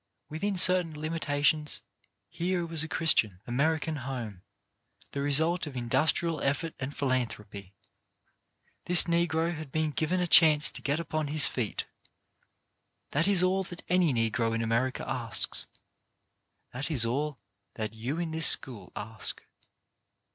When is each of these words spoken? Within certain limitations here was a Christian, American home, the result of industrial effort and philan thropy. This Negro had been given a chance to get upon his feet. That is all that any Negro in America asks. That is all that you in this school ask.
Within 0.29 0.57
certain 0.57 0.99
limitations 0.99 1.83
here 2.27 2.65
was 2.65 2.83
a 2.83 2.87
Christian, 2.87 3.39
American 3.45 3.97
home, 3.97 4.41
the 5.11 5.21
result 5.21 5.67
of 5.67 5.77
industrial 5.77 6.41
effort 6.41 6.73
and 6.79 6.91
philan 6.91 7.27
thropy. 7.29 7.73
This 8.85 9.03
Negro 9.03 9.53
had 9.53 9.71
been 9.71 9.91
given 9.91 10.19
a 10.19 10.25
chance 10.25 10.71
to 10.71 10.81
get 10.81 10.99
upon 10.99 11.27
his 11.27 11.45
feet. 11.45 11.85
That 13.11 13.27
is 13.27 13.43
all 13.43 13.61
that 13.65 13.83
any 13.89 14.11
Negro 14.11 14.55
in 14.55 14.63
America 14.63 15.07
asks. 15.07 15.67
That 16.73 16.89
is 16.89 17.05
all 17.05 17.37
that 17.75 17.93
you 17.93 18.17
in 18.17 18.31
this 18.31 18.47
school 18.47 18.91
ask. 18.95 19.43